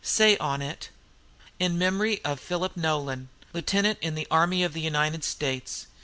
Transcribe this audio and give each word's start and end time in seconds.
Say 0.03 0.35
on 0.39 0.63
it: 0.63 0.89
"'In 1.59 1.77
Memory 1.77 2.25
of 2.25 2.39
"'PHILIP 2.39 2.75
NOLAN, 2.75 3.29
"'Lieutenant 3.53 3.99
in 4.01 4.15
the 4.15 4.25
Army 4.31 4.63
of 4.63 4.73
the 4.73 4.81
United 4.81 5.23
States. 5.23 5.85